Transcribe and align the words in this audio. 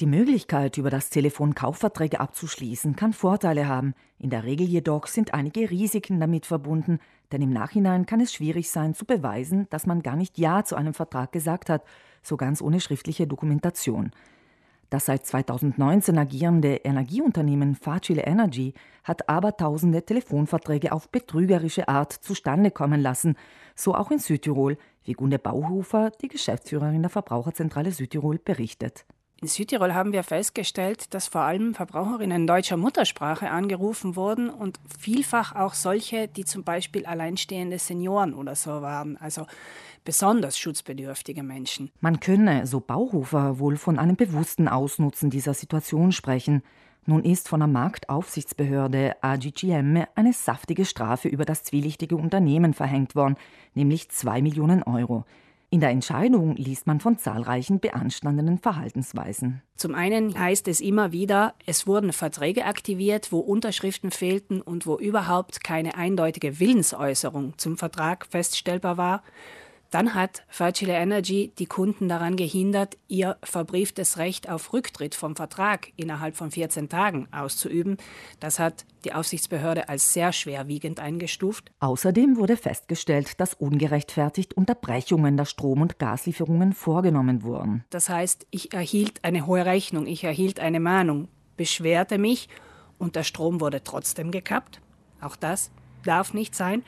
Die 0.00 0.06
Möglichkeit, 0.06 0.76
über 0.76 0.90
das 0.90 1.08
Telefon 1.08 1.54
Kaufverträge 1.54 2.18
abzuschließen, 2.18 2.96
kann 2.96 3.12
Vorteile 3.12 3.68
haben. 3.68 3.94
In 4.18 4.28
der 4.28 4.42
Regel 4.42 4.66
jedoch 4.66 5.06
sind 5.06 5.34
einige 5.34 5.70
Risiken 5.70 6.18
damit 6.18 6.46
verbunden, 6.46 6.98
denn 7.30 7.42
im 7.42 7.52
Nachhinein 7.52 8.04
kann 8.04 8.20
es 8.20 8.32
schwierig 8.32 8.72
sein 8.72 8.94
zu 8.94 9.04
beweisen, 9.04 9.68
dass 9.70 9.86
man 9.86 10.02
gar 10.02 10.16
nicht 10.16 10.36
Ja 10.36 10.64
zu 10.64 10.74
einem 10.74 10.94
Vertrag 10.94 11.30
gesagt 11.30 11.70
hat, 11.70 11.84
so 12.24 12.36
ganz 12.36 12.60
ohne 12.60 12.80
schriftliche 12.80 13.28
Dokumentation. 13.28 14.10
Das 14.90 15.06
seit 15.06 15.26
2019 15.26 16.18
agierende 16.18 16.74
Energieunternehmen 16.74 17.76
Facile 17.76 18.22
Energy 18.22 18.74
hat 19.04 19.28
aber 19.28 19.56
tausende 19.56 20.04
Telefonverträge 20.04 20.90
auf 20.90 21.08
betrügerische 21.08 21.86
Art 21.86 22.12
zustande 22.12 22.72
kommen 22.72 23.00
lassen, 23.00 23.36
so 23.76 23.94
auch 23.94 24.10
in 24.10 24.18
Südtirol, 24.18 24.76
wie 25.04 25.12
Gunde 25.12 25.38
Bauhofer, 25.38 26.10
die 26.20 26.28
Geschäftsführerin 26.28 27.02
der 27.02 27.10
Verbraucherzentrale 27.10 27.92
Südtirol, 27.92 28.40
berichtet. 28.40 29.06
In 29.40 29.48
Südtirol 29.48 29.94
haben 29.94 30.12
wir 30.12 30.22
festgestellt, 30.22 31.12
dass 31.12 31.28
vor 31.28 31.42
allem 31.42 31.74
Verbraucherinnen 31.74 32.46
deutscher 32.46 32.76
Muttersprache 32.76 33.50
angerufen 33.50 34.16
wurden 34.16 34.48
und 34.48 34.78
vielfach 34.98 35.54
auch 35.54 35.74
solche, 35.74 36.28
die 36.28 36.44
zum 36.44 36.64
Beispiel 36.64 37.04
alleinstehende 37.04 37.78
Senioren 37.78 38.32
oder 38.32 38.54
so 38.54 38.80
waren, 38.80 39.16
also 39.18 39.46
besonders 40.04 40.56
schutzbedürftige 40.58 41.42
Menschen. 41.42 41.90
Man 42.00 42.20
könne, 42.20 42.66
so 42.66 42.80
Bauhofer, 42.80 43.58
wohl 43.58 43.76
von 43.76 43.98
einem 43.98 44.16
bewussten 44.16 44.68
Ausnutzen 44.68 45.30
dieser 45.30 45.52
Situation 45.52 46.12
sprechen. 46.12 46.62
Nun 47.06 47.22
ist 47.22 47.48
von 47.48 47.60
der 47.60 47.66
Marktaufsichtsbehörde 47.66 49.16
AGGM 49.20 50.04
eine 50.14 50.32
saftige 50.32 50.86
Strafe 50.86 51.28
über 51.28 51.44
das 51.44 51.64
zwielichtige 51.64 52.16
Unternehmen 52.16 52.72
verhängt 52.72 53.14
worden, 53.14 53.36
nämlich 53.74 54.08
zwei 54.08 54.40
Millionen 54.40 54.82
Euro. 54.82 55.26
In 55.74 55.80
der 55.80 55.90
Entscheidung 55.90 56.54
liest 56.54 56.86
man 56.86 57.00
von 57.00 57.18
zahlreichen 57.18 57.80
beanstandenden 57.80 58.58
Verhaltensweisen. 58.58 59.60
Zum 59.74 59.96
einen 59.96 60.38
heißt 60.38 60.68
es 60.68 60.80
immer 60.80 61.10
wieder, 61.10 61.54
es 61.66 61.88
wurden 61.88 62.12
Verträge 62.12 62.66
aktiviert, 62.66 63.32
wo 63.32 63.40
Unterschriften 63.40 64.12
fehlten 64.12 64.60
und 64.60 64.86
wo 64.86 64.96
überhaupt 64.96 65.64
keine 65.64 65.96
eindeutige 65.96 66.60
Willensäußerung 66.60 67.58
zum 67.58 67.76
Vertrag 67.76 68.24
feststellbar 68.30 68.98
war. 68.98 69.24
Dann 69.94 70.14
hat 70.14 70.42
Facile 70.48 70.94
Energy 70.94 71.52
die 71.56 71.66
Kunden 71.66 72.08
daran 72.08 72.34
gehindert, 72.34 72.98
ihr 73.06 73.36
verbrieftes 73.44 74.18
Recht 74.18 74.50
auf 74.50 74.72
Rücktritt 74.72 75.14
vom 75.14 75.36
Vertrag 75.36 75.92
innerhalb 75.94 76.34
von 76.34 76.50
14 76.50 76.88
Tagen 76.88 77.28
auszuüben. 77.30 77.98
Das 78.40 78.58
hat 78.58 78.86
die 79.04 79.12
Aufsichtsbehörde 79.12 79.88
als 79.88 80.12
sehr 80.12 80.32
schwerwiegend 80.32 80.98
eingestuft. 80.98 81.70
Außerdem 81.78 82.38
wurde 82.38 82.56
festgestellt, 82.56 83.38
dass 83.40 83.54
ungerechtfertigt 83.54 84.54
Unterbrechungen 84.54 85.36
der 85.36 85.44
Strom- 85.44 85.82
und 85.82 86.00
Gaslieferungen 86.00 86.72
vorgenommen 86.72 87.44
wurden. 87.44 87.84
Das 87.90 88.08
heißt, 88.08 88.48
ich 88.50 88.72
erhielt 88.74 89.22
eine 89.22 89.46
hohe 89.46 89.64
Rechnung, 89.64 90.08
ich 90.08 90.24
erhielt 90.24 90.58
eine 90.58 90.80
Mahnung, 90.80 91.28
beschwerte 91.56 92.18
mich 92.18 92.48
und 92.98 93.14
der 93.14 93.22
Strom 93.22 93.60
wurde 93.60 93.84
trotzdem 93.84 94.32
gekappt. 94.32 94.80
Auch 95.20 95.36
das 95.36 95.70
darf 96.02 96.34
nicht 96.34 96.56
sein. 96.56 96.82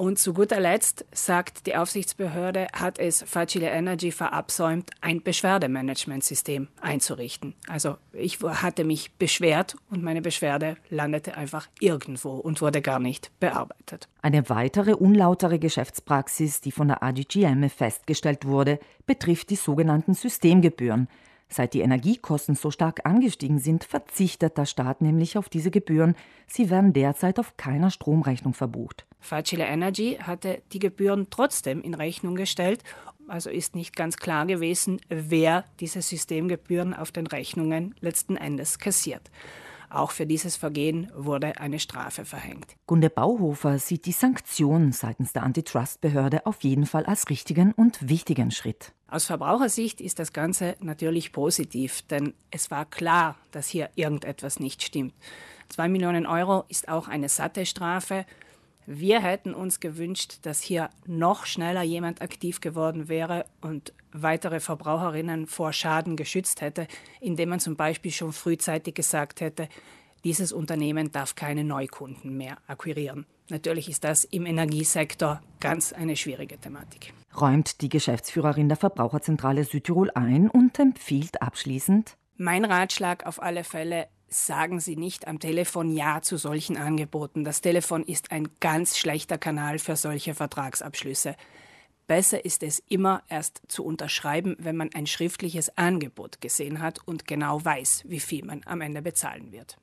Und 0.00 0.18
zu 0.18 0.32
guter 0.32 0.60
Letzt 0.60 1.04
sagt 1.12 1.66
die 1.66 1.76
Aufsichtsbehörde, 1.76 2.68
hat 2.72 2.98
es 2.98 3.22
Facile 3.22 3.68
Energy 3.68 4.12
verabsäumt, 4.12 4.92
ein 5.02 5.22
Beschwerdemanagementsystem 5.22 6.68
einzurichten. 6.80 7.52
Also 7.68 7.98
ich 8.14 8.40
hatte 8.40 8.84
mich 8.84 9.12
beschwert 9.18 9.76
und 9.90 10.02
meine 10.02 10.22
Beschwerde 10.22 10.78
landete 10.88 11.36
einfach 11.36 11.68
irgendwo 11.80 12.30
und 12.30 12.62
wurde 12.62 12.80
gar 12.80 12.98
nicht 12.98 13.30
bearbeitet. 13.40 14.08
Eine 14.22 14.48
weitere 14.48 14.94
unlautere 14.94 15.58
Geschäftspraxis, 15.58 16.62
die 16.62 16.72
von 16.72 16.88
der 16.88 17.02
AGGM 17.02 17.68
festgestellt 17.68 18.46
wurde, 18.46 18.80
betrifft 19.04 19.50
die 19.50 19.56
sogenannten 19.56 20.14
Systemgebühren. 20.14 21.08
Seit 21.52 21.74
die 21.74 21.80
Energiekosten 21.80 22.54
so 22.54 22.70
stark 22.70 23.00
angestiegen 23.04 23.58
sind, 23.58 23.82
verzichtet 23.82 24.56
der 24.56 24.66
Staat 24.66 25.00
nämlich 25.00 25.36
auf 25.36 25.48
diese 25.48 25.72
Gebühren. 25.72 26.14
Sie 26.46 26.70
werden 26.70 26.92
derzeit 26.92 27.40
auf 27.40 27.56
keiner 27.56 27.90
Stromrechnung 27.90 28.54
verbucht. 28.54 29.04
Facile 29.18 29.64
Energy 29.64 30.18
hatte 30.22 30.62
die 30.72 30.78
Gebühren 30.78 31.26
trotzdem 31.28 31.82
in 31.82 31.94
Rechnung 31.94 32.36
gestellt. 32.36 32.84
Also 33.26 33.50
ist 33.50 33.74
nicht 33.74 33.96
ganz 33.96 34.16
klar 34.16 34.46
gewesen, 34.46 35.00
wer 35.08 35.64
diese 35.80 36.02
Systemgebühren 36.02 36.94
auf 36.94 37.10
den 37.10 37.26
Rechnungen 37.26 37.94
letzten 38.00 38.36
Endes 38.36 38.78
kassiert. 38.78 39.30
Auch 39.90 40.12
für 40.12 40.24
dieses 40.24 40.56
Vergehen 40.56 41.10
wurde 41.14 41.60
eine 41.60 41.80
Strafe 41.80 42.24
verhängt. 42.24 42.76
Gunde 42.86 43.10
Bauhofer 43.10 43.80
sieht 43.80 44.06
die 44.06 44.12
Sanktion 44.12 44.92
seitens 44.92 45.32
der 45.32 45.42
Antitrust-Behörde 45.42 46.46
auf 46.46 46.62
jeden 46.62 46.86
Fall 46.86 47.04
als 47.06 47.28
richtigen 47.28 47.72
und 47.72 48.08
wichtigen 48.08 48.52
Schritt. 48.52 48.92
Aus 49.08 49.26
Verbrauchersicht 49.26 50.00
ist 50.00 50.20
das 50.20 50.32
Ganze 50.32 50.76
natürlich 50.80 51.32
positiv, 51.32 52.02
denn 52.02 52.34
es 52.52 52.70
war 52.70 52.84
klar, 52.84 53.34
dass 53.50 53.68
hier 53.68 53.90
irgendetwas 53.96 54.60
nicht 54.60 54.84
stimmt. 54.84 55.12
Zwei 55.68 55.88
Millionen 55.88 56.26
Euro 56.26 56.64
ist 56.68 56.88
auch 56.88 57.08
eine 57.08 57.28
satte 57.28 57.66
Strafe. 57.66 58.24
Wir 58.86 59.20
hätten 59.20 59.54
uns 59.54 59.80
gewünscht, 59.80 60.38
dass 60.42 60.60
hier 60.60 60.90
noch 61.06 61.46
schneller 61.46 61.82
jemand 61.82 62.22
aktiv 62.22 62.60
geworden 62.60 63.08
wäre 63.08 63.44
und 63.60 63.92
weitere 64.12 64.60
Verbraucherinnen 64.60 65.46
vor 65.46 65.72
Schaden 65.72 66.16
geschützt 66.16 66.60
hätte, 66.60 66.86
indem 67.20 67.50
man 67.50 67.60
zum 67.60 67.76
Beispiel 67.76 68.10
schon 68.10 68.32
frühzeitig 68.32 68.94
gesagt 68.94 69.40
hätte, 69.40 69.68
dieses 70.24 70.52
Unternehmen 70.52 71.12
darf 71.12 71.34
keine 71.34 71.64
Neukunden 71.64 72.36
mehr 72.36 72.58
akquirieren. 72.66 73.26
Natürlich 73.48 73.88
ist 73.88 74.04
das 74.04 74.24
im 74.24 74.46
Energiesektor 74.46 75.40
ganz 75.60 75.92
eine 75.92 76.16
schwierige 76.16 76.58
Thematik. 76.58 77.12
Räumt 77.40 77.80
die 77.80 77.88
Geschäftsführerin 77.88 78.68
der 78.68 78.76
Verbraucherzentrale 78.76 79.64
Südtirol 79.64 80.10
ein 80.10 80.50
und 80.50 80.78
empfiehlt 80.78 81.40
abschließend? 81.42 82.16
Mein 82.36 82.64
Ratschlag 82.64 83.26
auf 83.26 83.42
alle 83.42 83.64
Fälle, 83.64 84.08
sagen 84.30 84.80
Sie 84.80 84.96
nicht 84.96 85.26
am 85.26 85.40
Telefon 85.40 85.90
Ja 85.90 86.22
zu 86.22 86.36
solchen 86.36 86.76
Angeboten. 86.76 87.44
Das 87.44 87.60
Telefon 87.60 88.04
ist 88.04 88.30
ein 88.30 88.48
ganz 88.60 88.96
schlechter 88.96 89.38
Kanal 89.38 89.78
für 89.78 89.96
solche 89.96 90.34
Vertragsabschlüsse. 90.34 91.36
Besser 92.06 92.44
ist 92.44 92.62
es 92.62 92.80
immer 92.88 93.22
erst 93.28 93.62
zu 93.68 93.84
unterschreiben, 93.84 94.56
wenn 94.58 94.76
man 94.76 94.90
ein 94.94 95.06
schriftliches 95.06 95.76
Angebot 95.76 96.40
gesehen 96.40 96.80
hat 96.80 96.98
und 97.06 97.26
genau 97.26 97.64
weiß, 97.64 98.04
wie 98.06 98.20
viel 98.20 98.44
man 98.44 98.62
am 98.66 98.80
Ende 98.80 99.02
bezahlen 99.02 99.52
wird. 99.52 99.78